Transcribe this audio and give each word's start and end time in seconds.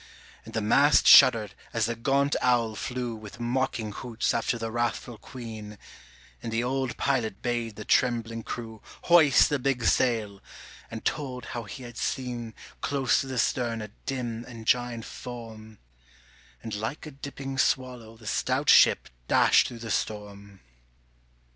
And 0.45 0.55
the 0.55 0.61
mast 0.63 1.05
shuddered 1.05 1.53
as 1.73 1.85
the 1.85 1.95
gaunt 1.95 2.35
owl 2.41 2.73
flew 2.73 3.13
With 3.15 3.39
mocking 3.39 3.91
hoots 3.91 4.33
after 4.33 4.57
the 4.57 4.71
wrathful 4.71 5.19
Queen, 5.19 5.77
And 6.41 6.51
the 6.51 6.63
old 6.63 6.97
pilot 6.97 7.43
bade 7.43 7.75
the 7.75 7.85
trembling 7.85 8.41
crew 8.41 8.81
Hoist 9.03 9.49
the 9.49 9.59
big 9.59 9.83
sail, 9.83 10.41
and 10.89 11.05
told 11.05 11.45
how 11.53 11.65
he 11.65 11.83
had 11.83 11.97
seen 11.97 12.55
Close 12.81 13.21
to 13.21 13.27
the 13.27 13.37
stern 13.37 13.79
a 13.79 13.89
dim 14.07 14.43
and 14.45 14.65
giant 14.65 15.05
form, 15.05 15.77
And 16.63 16.73
like 16.73 17.05
a 17.05 17.11
dipping 17.11 17.59
swallow 17.59 18.17
the 18.17 18.25
stout 18.25 18.71
ship 18.71 19.07
dashed 19.27 19.67
through 19.67 19.77
the 19.85 19.91
storm. 19.91 20.61